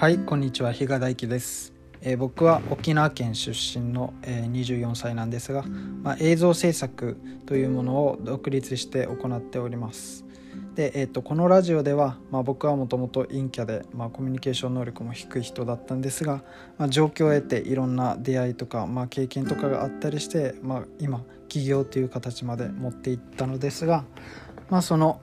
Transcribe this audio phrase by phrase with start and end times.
[0.00, 5.62] はいこんにちは比嘉大輝です、えー僕は沖縄県出身の、えー24歳なんですが、
[6.02, 10.24] まあ、映像制作というものを独立して行っております。
[10.74, 16.44] で、えー、とこのラジオでは、まあ、僕はもともと陰キャで、まあ、コミュニケーション能力も低い人だったんですが、
[16.78, 24.06] まあ、状況を得ていろんな出会いとか、まあ、経験とかがあったりして、まあ、今起業という形まで持っていったのですが、
[24.70, 25.20] まあ、その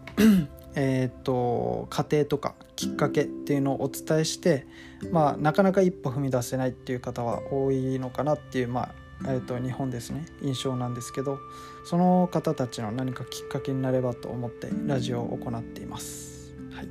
[0.79, 4.67] えー、と過程とかきっかけっていうのをお伝えして、
[5.11, 8.89] まあ、なかなか一歩踏み出せないっていう方は多いのかなっていう、まあ
[9.23, 11.39] えー、と日本ですね印象なんですけど
[11.83, 16.53] その方たちの何かきっかけになればと思ってラジオを行っています。
[16.71, 16.87] はい、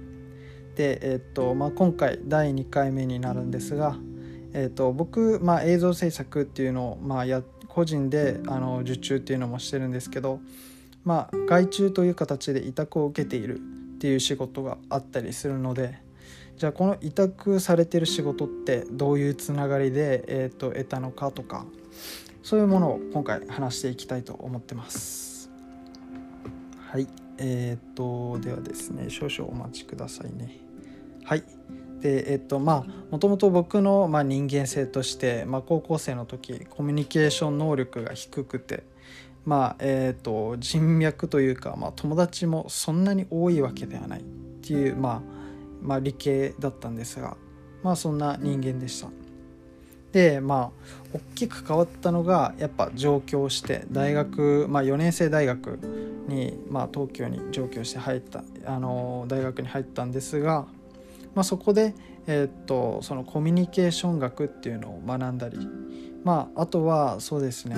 [0.75, 3.97] で、えーとまあ、今回第2回目になるんですが、
[4.53, 10.41] えー、と僕、まあ、映像制作っていうのを、まあ、や個人であの受注っていうのもしてるんですけど
[11.07, 15.99] まあ、外注という形で委託を受けているっていう仕事があったりするので
[16.59, 21.65] じゃあこの委託されてる仕事ってどういうつながりで、えー、と得たのかとか
[22.43, 25.51] そういうものを今回話していきたいと思ってます。
[26.89, 27.09] はい
[27.39, 30.59] えっ、とではですね少々お待ちくださいね。
[31.25, 31.45] はい
[32.01, 38.85] でえっとまあもともと僕の、まあ、人間性として、まあ、高校生の時コミュニケーション能力が低くて
[39.47, 44.25] まあえー、と人脈というか、まあ、友達もそんなに多いわけではないっ
[44.61, 45.23] ていう、まあ、
[45.81, 47.37] まあ理系だったんですが
[47.83, 49.09] まあそんな人間でした。
[50.13, 50.71] でまあ
[51.13, 55.79] 大きく変わったのがやっぱ上京して大学、まあ、4年生大学
[56.27, 60.67] に、まあ、東京に上京して入ったあの大学に入ったんですが、
[61.35, 61.95] まあ、そこで、
[62.27, 65.59] えー、とそのコミュニケーション学っていうのを学んだり、
[66.25, 67.77] まあ、あとはそうですね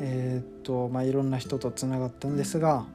[0.00, 2.86] えーっとまあ、いろんな人とつながったんですが、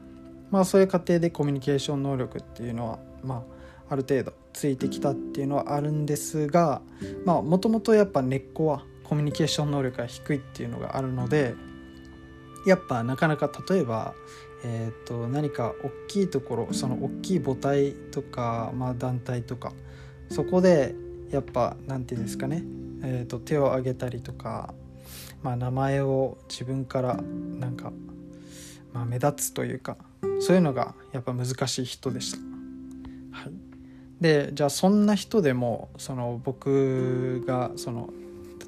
[0.52, 3.44] まあ、そういう過程でコミュニケーション能力っていうのは、ま
[3.90, 6.82] あ、ある程度ついてきたっていうのはあるんですが
[7.26, 11.56] まあもともとやっぱ根っこはコミュニケーション能力が低いっていうのがあるので
[12.66, 14.14] やっぱなかなか例えば、
[14.64, 19.74] えーっと何か大きいところその大きい母体とか、まあ、団体とか
[20.30, 20.96] そこで
[21.32, 22.64] やっぱ何て言うんですかね、
[23.04, 24.74] えーっと手を挙げたりとか
[25.44, 27.16] まあ、名前を自分から
[27.60, 27.92] なんか、
[28.94, 29.98] まあ、目立つというか
[30.40, 32.38] そういうのがやっぱ難しい人でした。
[33.32, 33.52] はい、
[34.22, 38.10] でじゃあそんな人でもその僕がその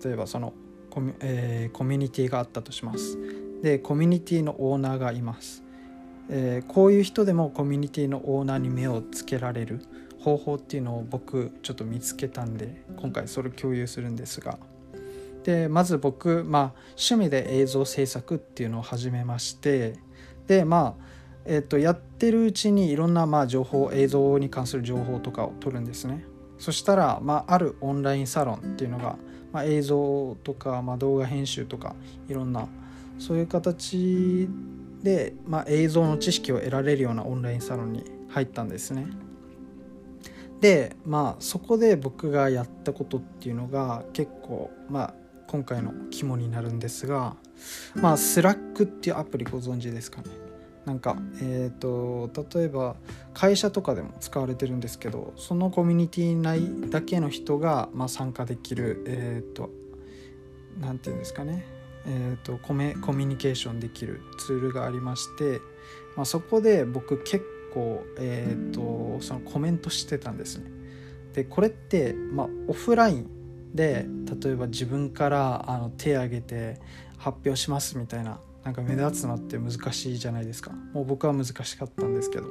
[0.03, 0.53] 例えばその
[0.89, 3.17] コミ,、えーコミュニティがあったとします。
[3.61, 5.63] でコミュニティのオーナーがいます。
[6.29, 9.79] えーこういう人でもコミュニティのオーナーに目をつけられる
[10.19, 14.57] 方法っていうのを僕ちょっと見つけたんで今回それを共有するんですが。
[15.45, 19.93] でまず僕、まあ、趣味で映像制作っていうのを始めまして
[20.47, 21.05] でまあ、
[21.45, 26.25] えっとやってるうちにいろんなまあ情報映像に関する情報とかを取るんですね。
[26.57, 29.17] そしたら、まあ、あるオンラインサロンっていうのが、
[29.51, 31.95] まあ、映像とか、まあ、動画編集とか
[32.27, 32.67] いろんな
[33.19, 34.49] そういう形
[35.03, 39.05] で、まあ、映像の知識を得られるようなオンラインサロンに入ったんですね。
[40.61, 45.13] でまあそこで僕がやったことっていうのが結構まあ
[45.47, 47.35] 今回の肝になるんですが
[47.95, 50.27] まあ Slack っていうアプリご存知ですかね
[50.85, 52.95] なんかえっ、と例えば
[53.33, 59.71] 会社とかでも使われてるんですけどそのコミュニティ内だけの人が、まあ、参加できるえっ、と
[60.79, 61.75] なんていうんですかね
[62.07, 65.59] えー、とコメコミュニケーションできるツールがありまして、
[66.15, 70.71] まあ、そこで僕結構、えー、とそのコメントしてたんですね。
[71.33, 73.29] でこれって、まあ、オフライン
[73.75, 74.07] で
[74.41, 76.79] 例えば自分からあの手挙げて
[77.17, 80.71] 発表しますみたいななんか目立つのって難しいじゃないですか。
[80.93, 82.47] もう僕は難しかったんですけど。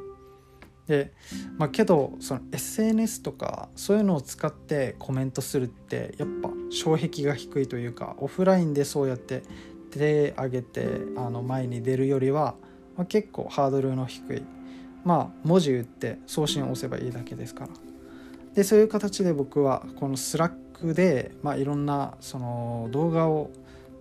[0.86, 1.12] で、
[1.56, 9.42] まあ、けどその SNS とかそういうのを使ってコメントするってやっぱ障壁が低いというかオフラインでそうやって
[9.90, 10.86] 手挙げて
[11.16, 12.54] あの前に出るよりは、
[12.96, 14.42] まあ、結構ハードルの低い。
[15.04, 17.70] まあ文字打って送信を押せばいいだけですから。
[18.54, 23.50] でそういう形で僕はこの Slack で、まあ、いろんなその動画を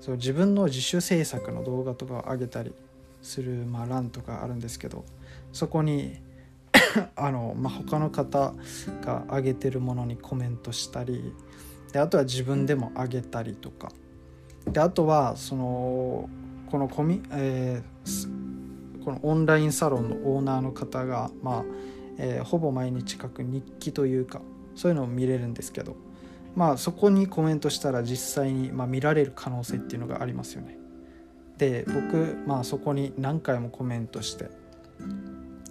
[0.01, 2.73] そう自分の自主制作の動画とかを上げたり
[3.21, 5.05] する、まあ、欄とかあるんですけど
[5.53, 6.17] そこに
[7.15, 8.53] あの、まあ、他の方
[9.01, 11.33] が上げてるものにコメントしたり
[11.93, 13.91] であとは自分でも上げたりとか。
[14.69, 16.29] であとはその
[16.71, 18.43] このコミ、えー
[19.03, 21.65] このオンラインサロンのオーナーの方が、まあ
[22.17, 24.41] えーほぼ毎日書く日記というか
[24.73, 25.97] そういうのを見れるんですけど。
[26.55, 30.77] まあそこにコメントしたら実際に、ま、見られる可能性っていうのがありますよね。
[31.57, 34.49] で僕、まあ、そこに何回もコメントして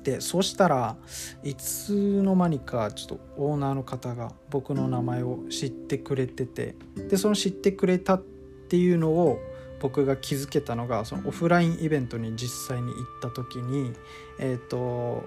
[0.05, 0.97] でそうしたら
[1.43, 6.75] いつの間にかちょっとオーナーの方が僕の名前を知ってくれてて
[7.09, 8.23] でその知ってくれたっ
[8.69, 9.39] ていうのを
[9.81, 13.93] 僕が気づけたのがそのオフラインイベントに実際に行った時に
[14.39, 15.25] えっ、ー、と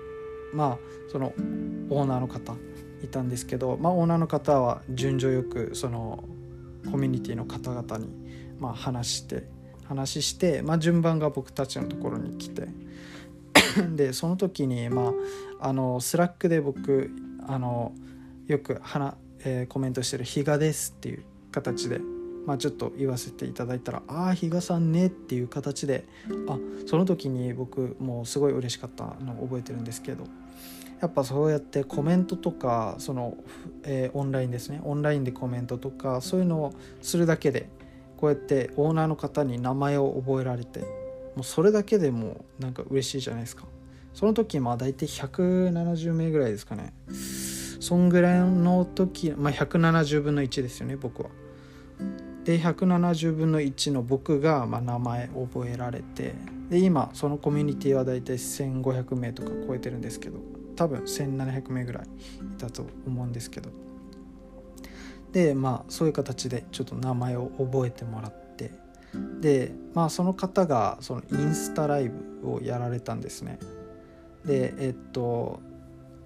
[0.53, 0.77] まあ
[1.11, 1.33] その
[1.89, 2.55] オーナーの方
[3.03, 6.23] いたんですけど、まあ、オーナーの方は順序よくその
[6.91, 8.07] コミュニティの方々に
[8.59, 9.47] まあ話して
[9.87, 12.67] 話して、まあ、順番が僕たちのところに来て
[13.95, 15.13] でその時に、ま
[15.59, 17.11] あ、あの Slack で僕
[17.47, 17.93] あの
[18.47, 19.15] よくは
[19.45, 22.01] えー、コメントしてる「比嘉です」っていう形で、
[22.45, 26.05] まあ、ちょっと言わせていただいたら「ああ比嘉さんね」っていう形で
[26.47, 26.57] あ
[26.87, 30.25] その時に僕もうすごい嬉しかったのを覚えてるんですけど
[31.01, 33.37] やっぱそうやってコメントとかその、
[33.83, 34.79] えー、オンラインですね。
[34.83, 37.69] オンラインでコメントとかそういうのをするだけで
[38.17, 40.79] こうやってオーナーの方に名前を覚えられて
[41.35, 43.65] もうそれだけでもなんか嬉しいじゃないですか。
[44.13, 46.93] その時まあ大体170名ぐらいですかね。
[47.81, 51.29] そんぐらいの時まあ170分の1ですよね僕は。
[52.45, 56.35] で170分の1の僕がま名前覚えられて
[56.69, 60.54] で今そのコミュニティは大体1500名とか超えてるんですけど。
[60.75, 63.69] 多分1700名ぐらいいたと思うんですけど。
[65.31, 68.71] でまあそういう形でちょっと名前を覚えてもらって。
[69.41, 73.59] でまあその方がそのインスタライブをやられたんですね。
[74.45, 75.59] でえっと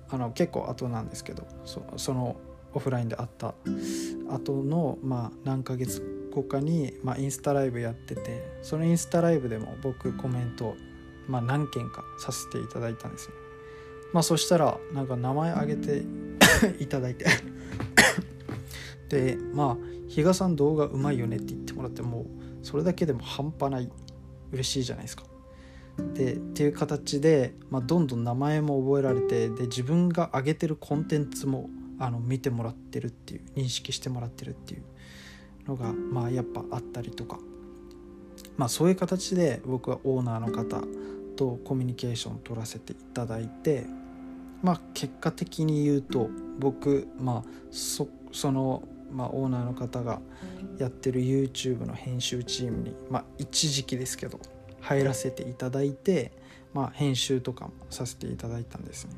[0.10, 2.36] あの結構後なんですけどその
[2.74, 3.54] オフラインで会った
[4.30, 10.76] 後のまあ何ヶ月後かに、まあ、インスタライブやっててそのインスタライブでも僕コメント、
[11.28, 13.34] まあ、何件かさせていただいたんですね。
[14.14, 16.04] まあそしたらなんか名前挙げて
[16.80, 17.26] いただいて。
[19.10, 19.78] でまあ
[20.08, 22.28] 比嘉さん動画うまいよねって言ってもらっても
[22.62, 23.90] それだけでも半端ない。
[24.52, 25.24] 嬉しいじゃないですか。
[26.14, 31.70] でっていう形で、まあ、どんどん名前も覚えられてで自分が上げてるコンテンツも
[32.00, 34.84] あの見てもらってるっていう認識してもらってるっていう
[35.68, 37.40] のがまあやっぱあったりとか。
[38.56, 40.82] まあそういう形で僕はオーナーの方
[41.40, 43.86] とコミュニケーション取らせていただいて
[44.62, 50.22] まあ結果的に言うと僕まあそそのまあ、オーナーの方が
[50.78, 54.40] やってる YouTube の編集チームに、まあ、一時期ですけど
[54.82, 56.32] 入らせていただいて、
[56.76, 59.16] まあ、編集とかもさせていただいたんですね。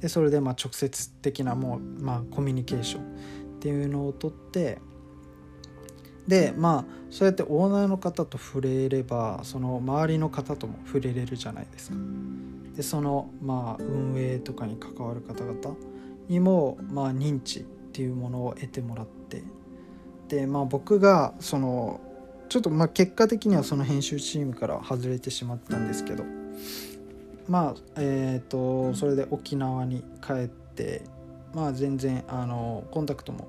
[0.00, 4.78] でそれでまあ直接的なもう、まあ、コミュニケーションっていうのをとって
[6.30, 11.96] でまあそうやってオーナーの方と触れればその周りの方とも触れれるじゃないですか。
[12.76, 15.76] でそのまあ運営とかに関わる方々
[16.28, 19.42] にもまあ認知っていうものを得てもらって
[20.28, 22.00] でまあ僕がその
[22.48, 26.24] ちょっとまあ結果的にはその編集チームから外れてしまったんですけど
[27.48, 31.02] まあえっ、ー、とそれで沖縄に帰って
[31.52, 33.48] まあ全然あのコンタクトも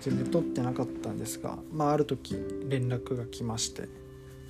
[0.00, 2.34] 全然取ってなかったんですが、まあ、ある時
[2.68, 3.88] 連絡が来まして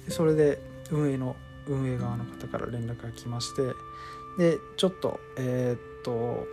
[0.08, 0.60] それで
[0.90, 1.36] 運営の
[1.66, 3.62] 運営側の方から連絡が来まして
[4.38, 6.46] でちょっとえっ、と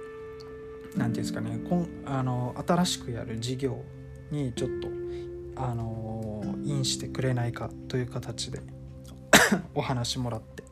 [0.96, 3.84] 何て言うんですかねこんあの新しくやる事業
[4.32, 4.88] にちょっと
[5.56, 8.62] あのインしてくれないかという形で
[9.74, 10.64] お話もらって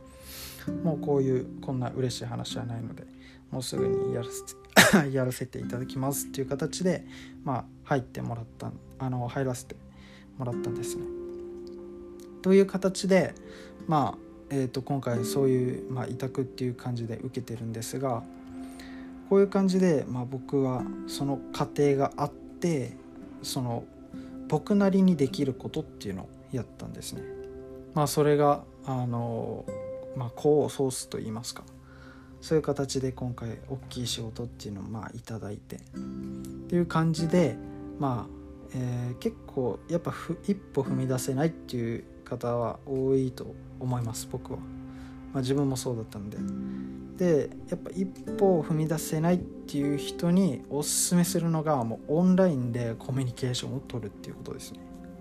[0.84, 3.04] もうこういうこんな嬉しい話はないので
[3.52, 4.65] もうすぐにやらせて
[5.12, 7.06] やらせていただきますっていう形で
[7.44, 9.76] まあ入ってもらったあの入らせて
[10.38, 11.04] もらったんですね。
[12.42, 13.34] という形で
[13.88, 18.22] まあえー、と今回そういう、まあ、委託っていう感じで受けてるんですが
[19.30, 22.96] こういう感じで、まあ、僕はその過程があって
[23.42, 23.86] その
[24.48, 27.24] 僕なりにできることっていうのをやったんですね。
[27.96, 29.66] まあ、それがあの、
[30.16, 31.64] まあ、功をソースと言いますか
[32.42, 35.80] そういう形で今回大きい仕事っていうのをまあいただいてっ
[36.68, 37.58] ていう感じで
[38.00, 40.14] まあ、えー、結構やっぱ
[40.48, 44.66] 一歩踏み出せないっていう方は多いと思います僕は、ま
[45.36, 46.38] あ、自分もそうだったんで。
[47.16, 48.06] でやっぱ一
[48.38, 54.80] 歩を踏み出せないっていう人におすすめするのがもうオンラインでコミュニケーションを取るっていうことですね。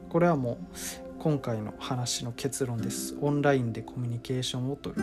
[0.08, 0.76] これはもう
[1.18, 3.16] 今回の話の結論です。
[3.20, 5.02] オンラインでコミュニケーションを取る。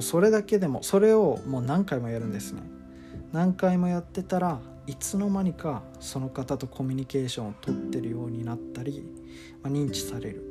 [0.00, 2.62] それだけでもそれをもう何回もやるんですね。
[3.32, 9.04] 何回もやってたらいつの間にかその方とコミュニケーションを取ってるようになったり、
[9.62, 10.42] まあ、認知される。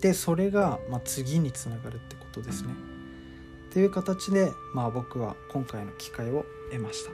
[0.00, 2.72] でそれがま次につながるってことですね。
[3.70, 7.10] っていう形で、まあ、僕は今回の機会を得ました。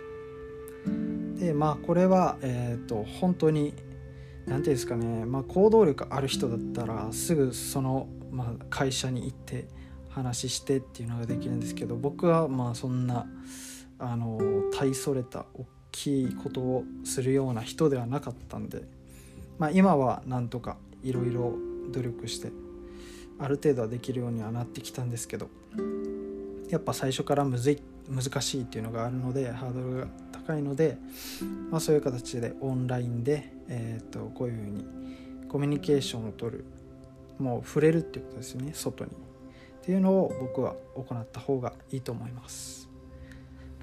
[1.40, 3.74] でまあこれは、えーと、本当に
[4.46, 9.66] 何て言うんですかね、まあ、行動力ある人だったらすぐその、まあ、会社に行って
[10.14, 13.26] 話してっていうのができるんですけど僕はまあそんな
[13.98, 14.38] あの
[14.72, 18.82] 大それた大きいことをするような人ではなかったんで、
[19.58, 21.54] まあ、今はなんとかいろいろ
[21.90, 22.52] 努力して
[23.38, 25.48] ある程度はできるようにはなってきたんですけど
[26.70, 30.98] やっぱ最初からむずい難しいっていうのがあるのでハードルが高いので、
[31.70, 34.86] まあ、そういう形でオンラインで、えー、とこういうふうに
[35.48, 36.64] コミュニケーションをとる
[37.38, 39.10] もう触れるっていうことですね外に。
[39.84, 42.88] っていうのを僕は行った方がいいと思います。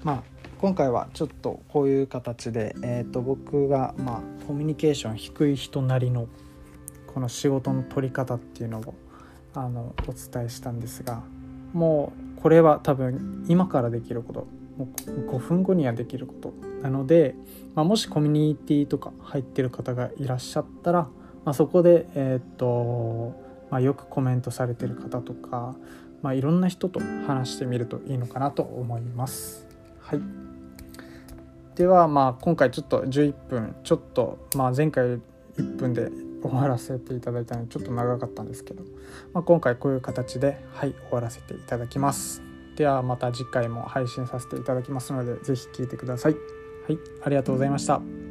[0.02, 0.22] まあ
[0.60, 6.26] 今回はちょっとこういう形で、えー、と僕が、まあ、コミュニケーション低い人なりの
[7.14, 8.94] この仕事の取り方っていうのを
[9.54, 11.22] あのお伝えしたんですが
[11.72, 17.36] もうこれは多分今からできることもう5分後にはできることなので、
[17.74, 21.08] まあ、もしコミュニティとか入ってる方がいらっしゃったら、
[21.44, 25.74] まあ、そこで、えー、っとまあ、よくコメントされてる方とか、
[26.20, 29.66] まあ、いろんな人と話してみるといいのかなと思います。
[29.98, 30.20] はい。
[31.74, 35.20] ではまあ今回ちょっと11分ちょっとまあ前回
[35.56, 36.10] 1分で
[36.42, 38.84] 終わらせていただいたのでちょっと長かったんですけど、
[39.32, 42.42] まあ、今回こういう形ではい終わらせていただきます。
[42.76, 46.34] ではまた次回も配信させていただきますので是非聴いてください。
[46.34, 46.38] は
[46.92, 48.21] いありがとうございました。